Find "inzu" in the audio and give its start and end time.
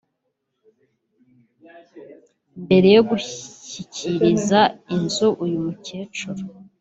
4.95-5.27